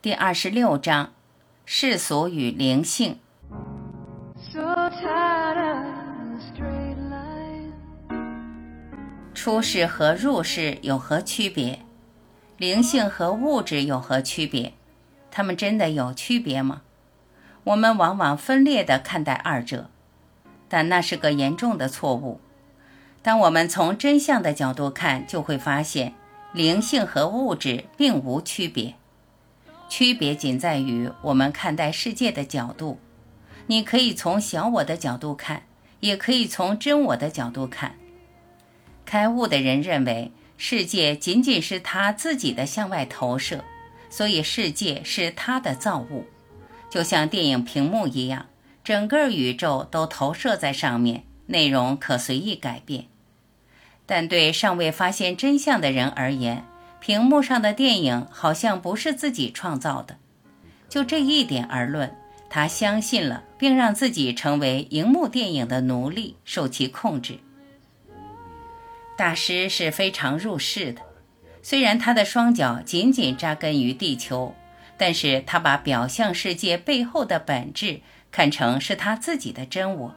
[0.00, 1.12] 第二十六章：
[1.64, 3.18] 世俗与灵性。
[9.34, 11.80] 出世和入世有何区别？
[12.56, 14.72] 灵性和物质有何区别？
[15.32, 16.82] 它们真的有区别吗？
[17.64, 19.90] 我们往往分裂地看待二者，
[20.68, 22.40] 但那是个严重的错误。
[23.20, 26.14] 当我们从真相的角度看，就会发现
[26.52, 28.94] 灵性和物质并无区别，
[29.88, 32.98] 区别仅在于我们看待世界的角度。
[33.66, 35.64] 你可以从小我的角度看，
[36.00, 37.96] 也可以从真我的角度看。
[39.04, 43.64] 开悟的人认为，世界仅仅是他自己的向外投射，
[44.10, 46.26] 所以世界是他的造物。
[46.90, 48.46] 就像电影屏幕一样，
[48.82, 53.06] 整个宇宙都投射在上面，内容可随意改变。
[54.06, 56.64] 但对尚未发现真相的人而言，
[57.00, 60.16] 屏幕上的电影好像不是自己创造的。
[60.88, 62.16] 就这一点而论，
[62.48, 67.38] 他相信了，并让自己成为荧幕电影的奴隶，受其控制。
[69.16, 71.02] 大师是非常入世的，
[71.62, 74.54] 虽然他的双脚紧紧扎根于地球。
[75.00, 78.00] 但是他把表象世界背后的本质
[78.32, 80.12] 看成是他自己的真我。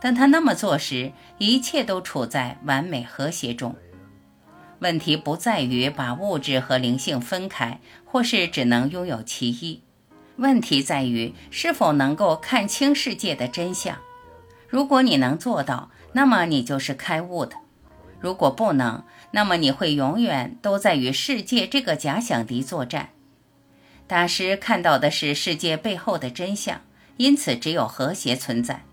[0.00, 3.76] 当他那么做时，一切都处在完美和谐中。
[4.84, 9.80] 问题不在于把物质和灵性分开，或是只能拥有其一。
[10.36, 13.96] 问题在于是否能够看清世界的真相。
[14.68, 17.56] 如果你能做到，那么你就是开悟的；
[18.20, 23.08] 如果不能，那么你会永远都在与世界这个假想敌作战。
[24.06, 26.82] 大师看到的是世界背后的真相，
[27.16, 28.84] 因此只有和谐存在。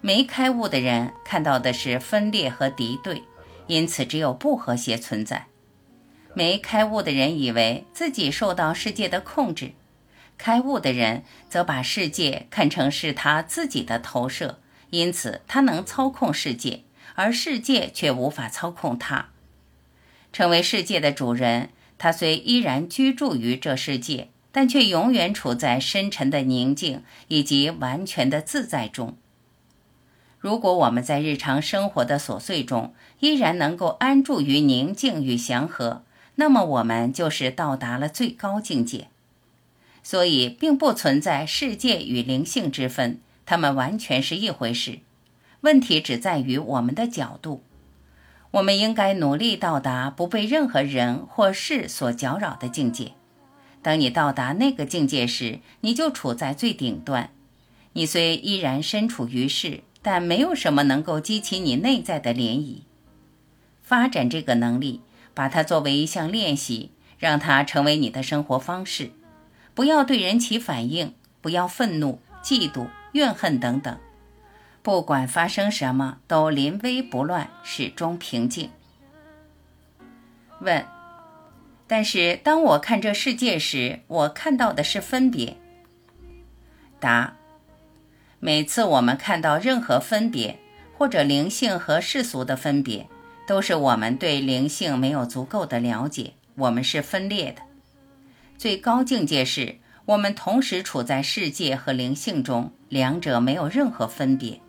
[0.00, 3.24] 没开悟的人看到的是分裂和敌对，
[3.66, 5.46] 因此只有不和谐存在。
[6.34, 9.72] 没开悟的人以为自己受到世界的控制，
[10.36, 19.30] 开悟的人则把世界看成是他自己的投射，因此他能操控世界，而世界却无法操控他。
[20.32, 24.28] 成为世界的主人，他虽依然居住于这世界。
[24.52, 29.18] 但却永远处在深沉的宁静以及完全的自在中。
[30.46, 36.04] 如果我们在日常生活的琐碎中依然能够安住于宁静与祥和，
[36.36, 39.08] 那么我们就是到达了最高境界。
[40.04, 45.00] 所以，并不存在世界与灵性之分，它们完全是一回事。
[45.62, 47.64] 问题只在于我们的角度。
[48.52, 53.14] 我们应该努力到达不被任何人或事所搅扰的境界。
[53.82, 57.30] 当你到达那个境界时，你就处在最顶端。
[57.94, 62.82] 你虽依然身处于世，但没有什么能够激起你内在的涟漪。
[63.82, 65.00] 发展这个能力，
[65.34, 69.10] 把它作为一项练习，让它成为你的生活方式。
[69.74, 73.98] 不要对人起反应，不要愤怒、嫉妒、怨恨等等。
[74.80, 78.70] 不管发生什么，都临危不乱，始终平静。
[80.60, 80.86] 问。
[81.88, 85.56] 但是，当我看这世界时，我看到的是分别。
[87.00, 87.35] 答：
[88.38, 90.58] 每次我们看到任何分别，
[90.96, 93.08] 或者灵性和世俗的分别，
[93.46, 96.34] 都是我们对灵性没有足够的了解。
[96.56, 97.62] 我们是分裂的。
[98.56, 99.76] 最高境界是
[100.06, 104.60] 我们同时处在世界和灵性中，两者没有任何分别。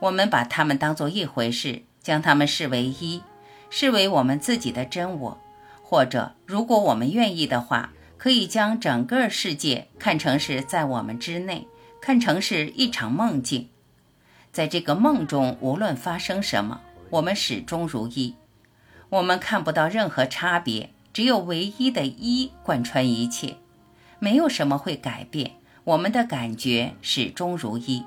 [0.00, 3.22] 我们把它们当作一回事，将它们视为一，
[3.68, 5.38] 视为我们自己的真我。
[5.82, 11.66] 或者，如果我们愿意的话，可以将整个世界看成是在我们之内，
[12.02, 13.68] 看成是一场梦境。
[14.50, 16.80] 在这个梦中，无论发生什么，
[17.10, 18.34] 我们始终如一。
[19.08, 23.54] 我们看不到任何差别，只有唯一的一贯穿一切，
[24.18, 25.52] 没有什么会改变。
[25.84, 28.04] 我们的感觉始终如一。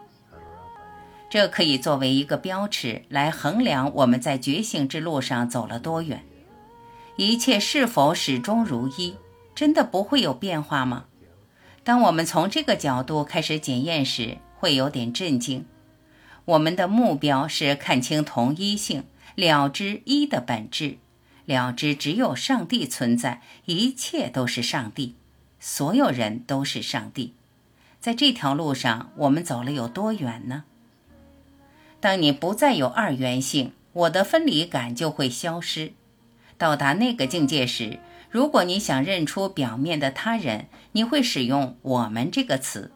[1.29, 6.25] 这可以作为一个标尺来衡量我们在觉醒之路上走了多远。
[7.15, 9.15] 一切是否始终如一？
[9.55, 11.05] 真的不会有变化吗？
[11.85, 15.67] 当我们从这个角度开始检验时，会有点震惊。
[16.45, 19.03] 我们的目标是看清同一性，
[19.35, 20.97] 了知一的本质，
[21.45, 25.13] 了知只有上帝存在，一切都是上帝，
[25.59, 27.35] 所有人都是上帝。
[27.99, 30.63] 在这条路上，我们走了有多远呢？
[31.99, 35.93] 当你不再有二元性，我的分离感就会消失。
[36.57, 37.99] 到达那个境界时，
[38.35, 42.91] 如果你想认出表面的他人，你会使用“我们”这个词，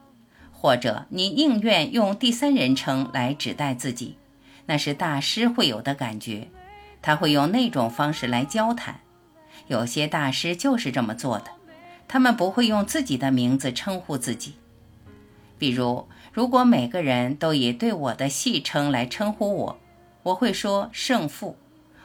[0.51, 4.17] 或者你宁愿用第三人称来指代自己。
[4.65, 6.49] 那是大师会有的感觉，
[7.01, 8.99] 他会用那种方式来交谈。
[9.67, 11.45] 有些大师就是这么做的，
[12.05, 14.55] 他们不会用自己的名字称呼自己。
[15.57, 19.79] 比如，如果每个人都以对我的戏称来称呼我，
[20.23, 21.55] 我会说胜负。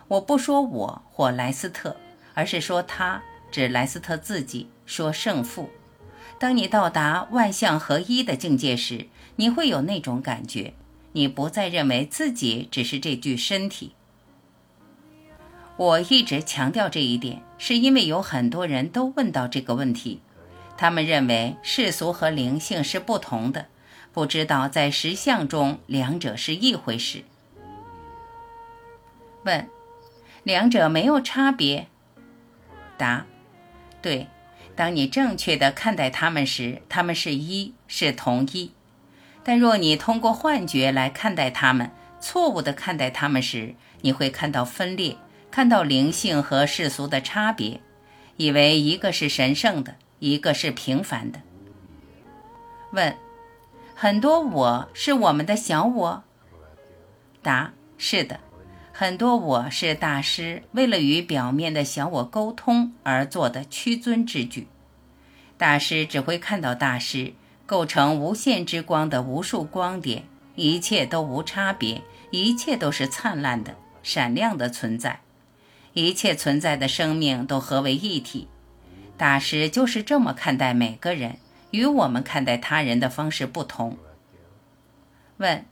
[0.07, 1.97] 我不说我或莱斯特，
[2.35, 5.71] 而是说他，指莱斯特自己，说胜负。
[6.39, 10.75] 当你到达万象合一的境界时，你会有那种感觉，
[11.13, 13.95] 你不再认为自己只是这具身体。
[15.77, 20.21] 我一直强调这一点，是因为有很多人都问到这个问题，
[20.77, 23.67] 他们认为世俗和灵性是不同的，
[24.13, 27.25] 不知道在实相中两者是一回事。
[29.45, 29.69] 问。
[30.43, 31.89] 两者没有差别。
[32.97, 33.27] 答：
[34.01, 34.29] 对，
[34.75, 38.71] 当你正确的看待他们时，他们是一，是同一；
[39.43, 45.17] 但若你通过幻觉来看待他们，错误的看待他们时，你会看到分裂，
[45.51, 47.81] 看到灵性和世俗的差别，
[48.37, 51.41] 以为一个是神圣的，一个是平凡的。
[52.93, 53.17] 问：
[53.95, 56.25] 很多我是我们的小我？
[57.43, 58.41] 答：是的。
[58.97, 64.69] 很多我是大师为了与表面的小我沟通而做的屈尊之举。
[65.59, 67.33] 大师只会看到大师
[67.67, 70.23] 构成无限之光的无数光点，
[70.55, 73.75] 一切都无差别，一切都是灿烂的、
[74.05, 75.23] 闪亮的存在，
[75.95, 78.47] 一切存在的生命都合为一体。
[79.17, 81.39] 大师就是这么看待每个人，
[81.73, 83.99] 与我们看待他人的方式不同。
[85.39, 85.67] 问：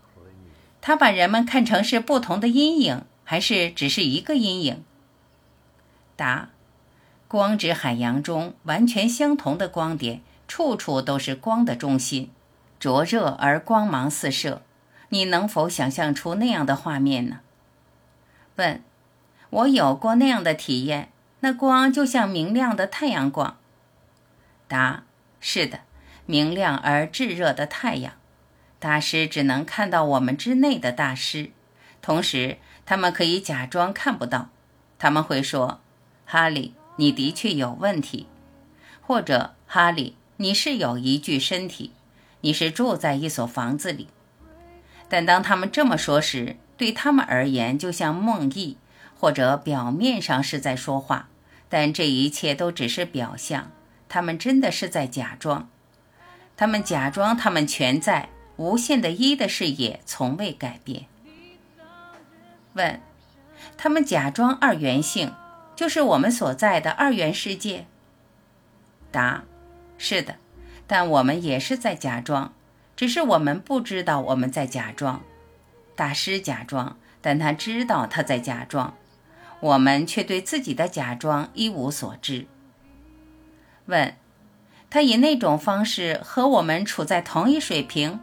[0.81, 3.05] 他把人们看成是不同的阴影？
[3.25, 4.85] 还是只是一个阴影？
[6.17, 6.51] 答：
[7.27, 12.31] 光之海洋中完全相同的光点，处处都是光的中心，
[12.79, 14.63] 灼热而光芒四射。
[15.09, 17.41] 你能否想象出那样的画面呢？
[18.57, 18.83] 问：
[19.51, 21.11] 我有过那样的体验，
[21.41, 23.57] 那光就像明亮的太阳光。
[24.69, 25.05] 答：
[25.41, 25.81] 是的，
[26.27, 28.15] 明亮而炙热的太阳。
[28.79, 31.51] 大师只能看到我们之内的大师，
[32.03, 32.59] 同时。
[32.84, 34.50] 他们可以假装看不到，
[34.99, 35.81] 他们会说
[36.26, 38.26] ：“哈利，你的确有问题。”
[39.00, 41.93] 或者“哈利，你是有一具身体，
[42.40, 44.08] 你是住在一所房子里。”
[45.08, 48.76] 但当他们这么说时，对他们而言就像梦呓，
[49.19, 51.28] 或者表面上是在说话，
[51.69, 53.70] 但这一切都只是表象。
[54.08, 55.69] 他们真的是在假装，
[56.56, 61.06] 他们假装他们全在，无限的一的视野从未改变。
[62.75, 63.01] 问，
[63.77, 65.35] 他们假装二元性，
[65.77, 67.87] 就是我们所在的二元世界。
[69.11, 69.45] 答，
[69.99, 70.37] 是的，
[70.87, 72.53] 但我们也是在假装，
[72.97, 75.23] 只是我们不知道我们在假装。
[75.95, 78.95] 大师假装，但他知道他在假装，
[79.61, 82.47] 我们却对自己的假装一无所知。
[83.87, 84.17] 问，
[84.89, 88.19] 他以那种方式和我们处在同一水平？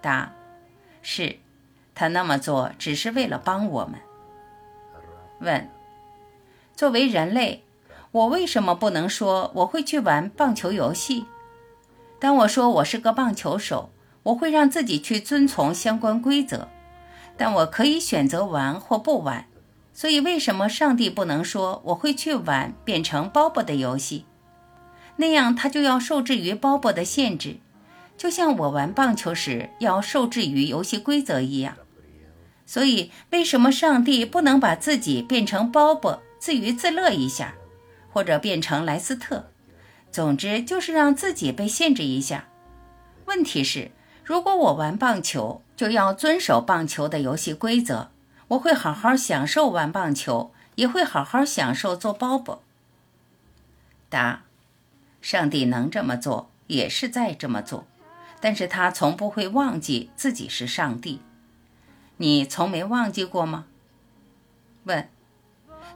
[0.00, 0.32] 答，
[1.00, 1.38] 是。
[1.94, 4.00] 他那么做只是为了帮我们。
[5.40, 5.70] 问：
[6.74, 7.64] 作为人类，
[8.12, 11.26] 我为什么不能说我会去玩棒球游戏？
[12.18, 13.90] 当我说我是个棒球手，
[14.24, 16.68] 我会让自己去遵从相关规则，
[17.36, 19.46] 但我可以选择玩或不玩。
[19.92, 24.24] 所以，为什么上帝不能说我会去玩变成鲍勃的游戏？
[25.16, 27.56] 那样他就要受制于鲍勃的限制，
[28.20, 31.74] 就像我玩棒球时要受制于游戏规则一样。
[32.66, 37.54] 所以，为什么上帝不能把自己变成鲍勃，自娱自乐一下，
[38.12, 39.46] 或者变成莱斯特？
[40.12, 42.44] 总之，就是让自己被限制一下。
[43.24, 43.90] 问题是，
[44.22, 48.10] 如果我玩棒球，就要遵守棒球的游戏规则。
[48.48, 52.58] 我会好好享受玩棒球，也会好好享受做鲍勃。
[54.10, 54.42] 答：
[55.22, 57.86] 上帝能这么做，也是在这么做，
[58.40, 61.20] 但是他从不会忘记自己是上帝。
[62.16, 63.66] 你从没忘记过吗？
[64.84, 65.08] 问，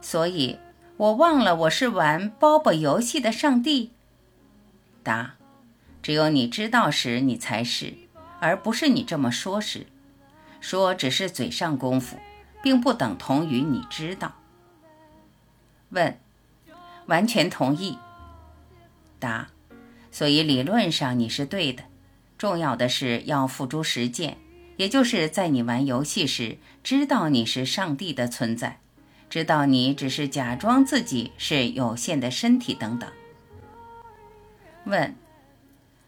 [0.01, 0.59] 所以
[0.97, 3.91] 我忘了我是玩包包游戏的上帝。
[5.03, 5.35] 答，
[6.01, 7.93] 只有你知道时，你才是，
[8.39, 9.87] 而不是你这么说时。
[10.61, 12.17] 说只是嘴上功夫，
[12.63, 14.33] 并不等同于你知道。
[15.89, 16.19] 问，
[17.05, 17.99] 完全同意。
[19.19, 19.49] 答，
[20.11, 21.83] 所以理论上你是对的，
[22.37, 24.37] 重要的是要付诸实践。
[24.77, 28.81] 也就是在你玩游戏时，知道你是上帝的存在，
[29.29, 33.09] 知道你只是假装自己是有限的身体等等。
[34.83, 35.15] 问：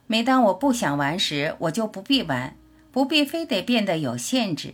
[0.05, 2.57] 每当我不想玩时，我就不必玩，
[2.91, 4.73] 不必非得变得有限制，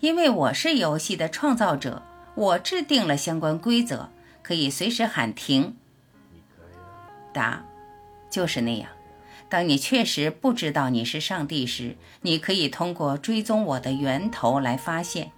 [0.00, 2.02] 因为我是游戏的创造者，
[2.34, 4.08] 我制定了相关规则，
[4.42, 5.76] 可以随时喊停。
[7.34, 7.62] 答：
[8.30, 8.88] 就是那样。
[9.54, 15.30] 当你确实不知道你是上帝时，你可以通过追踪我的源头来发现。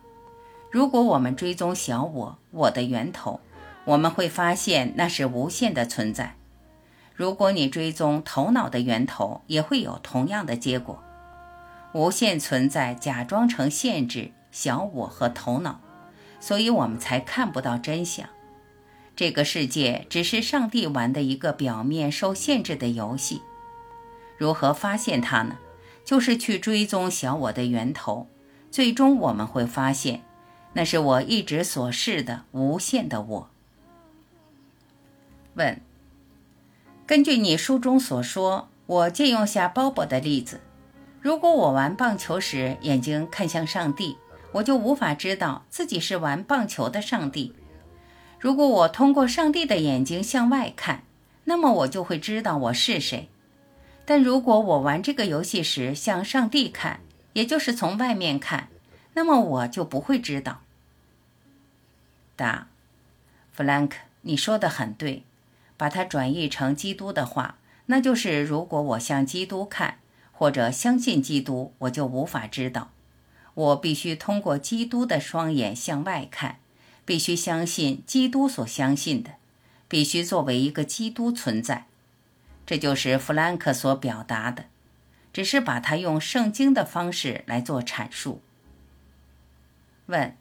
[0.70, 3.40] 如果我们追踪小我，我的源头，
[3.85, 6.35] 我们会发现那是无限的存在。
[7.14, 11.02] 如果你追踪头脑的源头，也会有同样的结果。
[11.92, 15.78] 无限存在假装成限制小我和头脑，
[16.40, 18.26] 所以我们才看不到真相。
[19.14, 23.42] 这个世界只是上帝玩的一个表面受限制的游戏。
[24.36, 25.58] 如何发现它呢？
[26.04, 28.28] 就是去追踪小我的源头，
[28.70, 30.22] 最终我们会发现，
[30.74, 33.50] 那是我一直所示的无限的我。
[35.54, 35.80] 问。
[37.06, 40.60] 根据你书中所说，我借用下鲍勃的例子：
[41.20, 44.16] 如果我玩棒球时眼睛看向上帝，
[44.52, 47.52] 我就无法知道自己是玩棒球的上帝；
[48.38, 51.02] 如果我通过上帝的眼睛向外看，
[51.44, 53.28] 那么我就会知道我是谁。
[54.06, 57.00] 但如果我玩这个游戏时向上帝看，
[57.34, 58.68] 也就是从外面看，
[59.12, 60.62] 那么我就不会知道。
[62.34, 62.68] 答：
[63.52, 65.25] 弗兰克，你说的很对。
[65.78, 69.98] 把它转译成基督的话，那就是：如果我向基督看，
[70.32, 72.90] 或者相信基督，我就无法知道。
[73.52, 76.60] 我必须通过基督的双眼向外看，
[77.04, 79.32] 必须相信基督所相信的，
[79.86, 81.84] 必须作为一个基督存在。
[82.66, 84.64] 这就是弗兰克所表达的，
[85.32, 88.42] 只是把它用圣经的方式来做阐述。
[90.06, 90.37] 问：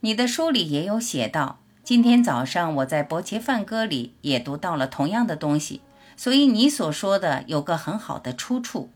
[0.00, 1.60] 你的书里也有写到。
[1.82, 5.80] 今天早上我在伯切梵歌里也读到了同样的东西，
[6.16, 8.90] 所以你所说的有个很好的出处。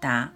[0.00, 0.32] 答：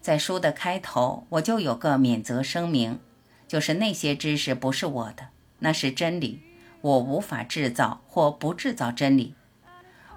[0.00, 3.00] 在书的开头我就有个免责声明，
[3.46, 6.40] 就是那些知识不是我的，那是真理，
[6.80, 9.34] 我无法制造或不制造真理，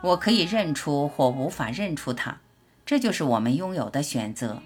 [0.01, 2.37] 我可以认出或无法认出它，
[2.85, 4.61] 这就是我们拥有的选择：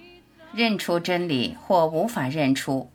[0.53, 2.91] 认出真理或无法认出，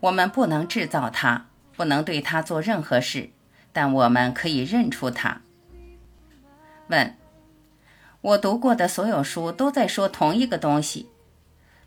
[0.00, 1.46] 我们不能制造它。
[1.76, 3.28] 不能对他做任何事，
[3.70, 5.42] 但我们可以认出他。
[6.86, 7.14] 问：
[8.22, 11.10] 我读过的所有书都在说同一个东西。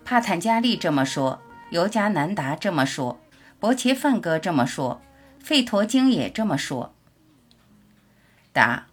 [0.06, 1.42] 帕坦加利这么说，
[1.72, 3.20] 尤加南达这么说，
[3.60, 5.02] 伯奇梵哥这么说，
[5.40, 6.94] 费陀经也这么说。
[8.54, 8.89] 答：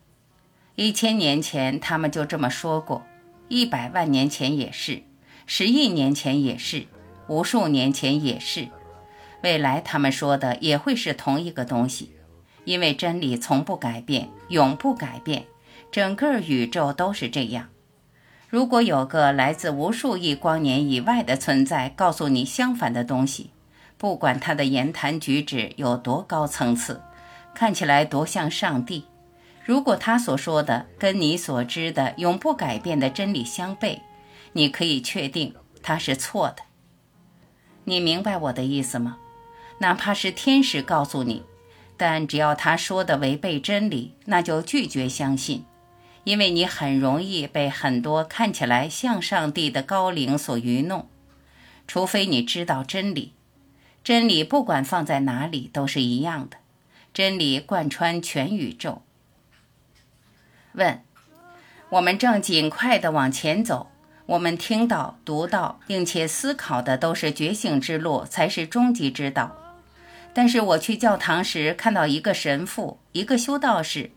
[0.76, 3.06] 一千年前他们就这么说过，
[3.48, 5.02] 一百万年前也是，
[5.46, 6.84] 十亿年前也是，
[7.28, 8.68] 无数年前也是。
[9.42, 12.12] 未来他们说的也会是同一个东西，
[12.64, 15.46] 因为真理从不改变，永不改变，
[15.90, 17.68] 整个宇宙都是这样。
[18.50, 23.50] 如果有个来自无数亿光年以外的存在告诉你相反的东西，
[23.96, 27.00] 不管他的言谈举止有多高层次，
[27.54, 29.06] 看起来多像上帝，
[29.66, 33.98] 如果他所说的跟你所知的永不改变的真理相悖，
[34.52, 36.62] 你可以确定他是错的。
[37.82, 39.18] 你明白我的意思吗？
[39.78, 41.42] 哪怕是天使告诉你，
[41.96, 45.64] 但只要他说的违背真理，那就拒绝相信，
[46.22, 51.08] 因为你很容易被很多看起来像上帝的高龄所愚弄。
[51.88, 53.32] 除非你知道真理，
[54.04, 56.58] 真理不管放在哪里都是一样的，
[57.12, 59.02] 真理贯穿全宇宙。
[60.76, 61.02] 问：
[61.90, 63.90] 我们正尽快地往前走，
[64.26, 69.56] 我们听到、读到，并且思考的都是觉醒之路，才是终极之道。
[70.32, 74.10] 但是我去教堂时看到一个神父，一个修道士，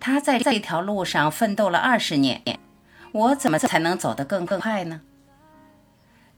[0.00, 2.42] 他在这条路上奋斗了二十年，
[3.12, 5.02] 我怎么才能走得更更快呢？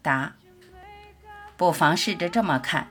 [0.03, 0.35] 答：
[1.57, 2.89] 不妨试着这么看：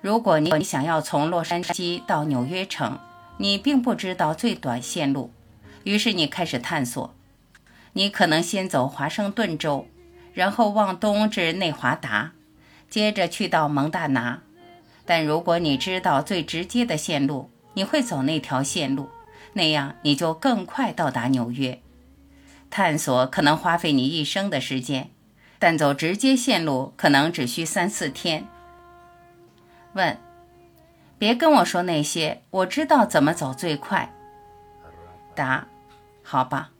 [0.00, 2.98] 如果你想要从洛杉矶到纽约城，
[3.36, 5.30] 你并不知道最短线路，
[5.86, 7.14] 于是你开始探索。
[7.92, 9.86] 你可能先走华盛顿州，
[10.34, 12.32] 然后往东至内华达，
[12.90, 14.42] 接着去到蒙大拿。
[15.04, 19.08] 但如果你知道最直接的线路，你会走那条线路，
[19.52, 21.80] 那样你就更快到达纽约。
[22.68, 25.10] 探索可能花费你一生的时间，
[25.60, 28.48] 但走直接线路可能只需三四天。
[29.92, 30.18] 问：
[31.16, 34.12] 别跟我说那些，我知道怎么走最快。
[35.34, 35.68] 答：
[36.28, 36.70] 好吧，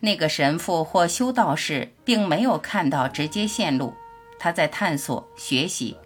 [0.00, 3.92] 那个神父或修道士并没有看到直接线路，
[4.38, 5.98] 他在探索学习。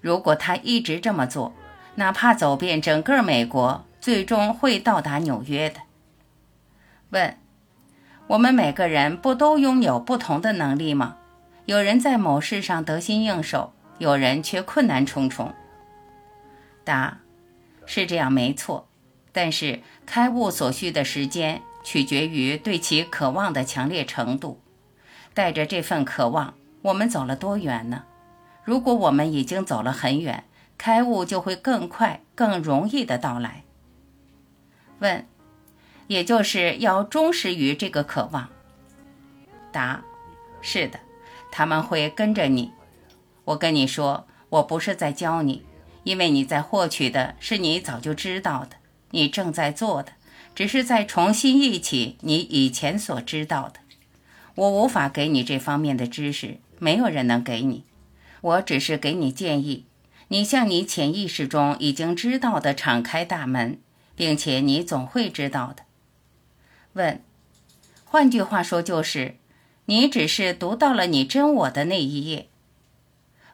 [0.00, 1.52] 如果他一直这么做，
[1.96, 5.80] 哪怕走遍整个美国，最终会到达纽约的。
[7.10, 7.36] 问：
[8.28, 11.16] 我们每个人不都拥有不同的能力吗？
[11.64, 15.52] 有人在某事上得心应手，有人却困难重重。
[16.84, 17.18] 答：
[17.86, 18.86] 是这样，没错。
[19.32, 24.60] 但是开悟所需的时间取决于对其渴望的强烈程度。
[25.32, 28.02] 带着这份渴望，我们走了多远呢？
[28.64, 30.42] 如果我们已经走了很远，
[30.76, 33.62] 开悟就会更快、更容易的到来。
[34.98, 35.24] 问，
[36.08, 38.48] 也就是要忠实于这个渴望。
[39.70, 40.02] 答，
[40.60, 40.98] 是的，
[41.52, 42.72] 他们会跟着你。
[43.44, 45.64] 我跟你说，我不是在教你，
[46.02, 48.76] 因为你在获取的是你早就知道的，
[49.10, 50.10] 你正在做的，
[50.56, 53.80] 只是在重新忆起你以前所知道的。
[54.54, 57.84] 我无法给你这方面的知识，没有人能给你。
[58.40, 59.84] 我只是给你建议，
[60.28, 63.78] 你向你潜意识中已经知道的敞开大门，
[64.14, 65.82] 并且你总会知道的。
[66.94, 67.22] 问，
[68.06, 69.36] 换句话说就是，
[69.84, 72.48] 你只是读到了你真我的那一页。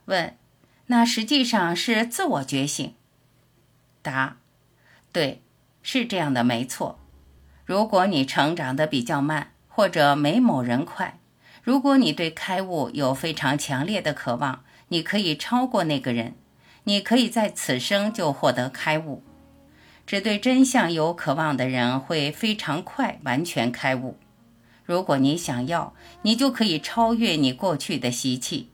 [0.04, 0.36] 问，
[0.86, 2.94] 那实际上是自我觉醒。
[4.02, 4.36] 答，
[5.10, 5.41] 对，
[5.82, 6.98] 是这样的，没错。
[7.64, 9.48] 如果你成长的比较慢。
[9.74, 11.18] 或者没某人快。
[11.62, 16.34] 如果你对开悟有非常强烈的渴望，你可以超过那个人，
[16.84, 19.22] 你可以在此生就获得开悟。
[20.06, 24.18] 只对真相有渴望的人会非常快完全开悟。
[24.84, 28.68] 如果你想要，你就可以超越你过去的习气。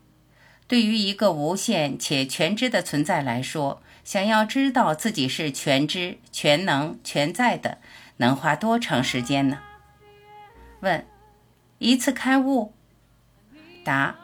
[0.66, 7.76] 对于一个无限且全知的存在来说，想要知道自己是全知、全能、全在的，
[8.16, 9.58] 能花多长时间呢？
[10.80, 11.06] 问：
[11.76, 12.72] 一次开悟？
[13.84, 14.14] 答：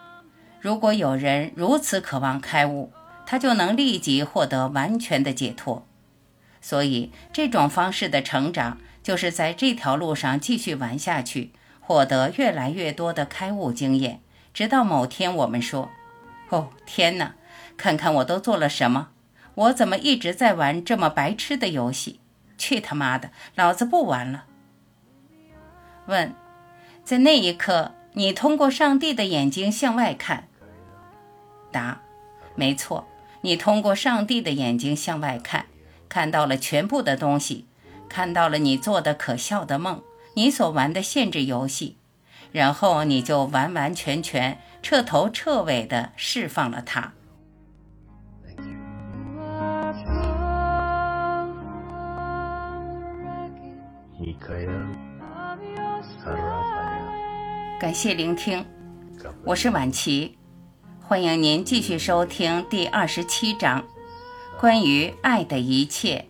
[0.59, 2.95] 如果有人如此渴望开悟，
[3.27, 5.87] 他就能立即获得完全的解脱。
[6.63, 14.23] 所以，这种方式的成长，就是在这条路上继续玩下去，获得越来越多的开悟经验，
[14.55, 15.91] 直到某天我们说
[16.49, 17.35] ：“哦，天哪！
[17.77, 19.11] 看看我都做了什么？
[19.55, 22.21] 我怎么一直在玩这么白痴的游戏？
[22.57, 23.31] 去他妈的！
[23.55, 24.45] 老子不玩了。”
[26.07, 26.35] 问。
[27.05, 30.49] 在那一刻，你通过上帝的眼睛向外看。
[31.71, 32.01] 答：
[32.55, 33.07] 没错，
[33.43, 35.67] 你通过上帝的眼睛向外看，
[36.09, 37.67] 看到了全部的东西，
[38.09, 40.03] 看到了你做的可笑的梦，
[40.33, 41.99] 你所玩的限制游戏，
[42.53, 47.13] 然后你就完完全全、彻头彻尾地释放了它。
[57.79, 58.65] 感谢聆听，
[59.45, 60.39] 我是婉琪，
[61.01, 63.85] 欢迎您继续收听第二十七章，
[64.59, 66.27] 关于爱的一切。